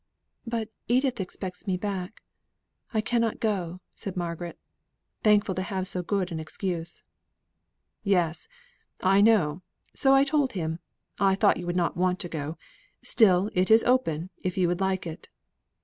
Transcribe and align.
"But 0.47 0.69
Edith 0.87 1.19
expects 1.21 1.67
me 1.67 1.77
back 1.77 2.23
I 2.91 3.01
cannot 3.01 3.39
go," 3.39 3.81
said 3.93 4.17
Margaret, 4.17 4.57
thankful 5.21 5.53
to 5.53 5.61
have 5.61 5.87
so 5.87 6.01
good 6.01 6.31
an 6.31 6.39
excuse. 6.39 7.03
"Yes! 8.01 8.47
I 9.01 9.21
know; 9.21 9.61
so 9.93 10.15
I 10.15 10.23
told 10.23 10.53
him. 10.53 10.79
I 11.19 11.35
thought 11.35 11.57
you 11.57 11.67
would 11.67 11.75
not 11.75 11.97
want 11.97 12.17
to 12.21 12.29
go. 12.29 12.57
Still 13.03 13.51
it 13.53 13.69
is 13.69 13.83
open, 13.83 14.31
if 14.41 14.57
you 14.57 14.67
would 14.69 14.81
like 14.81 15.05
it." 15.05 15.29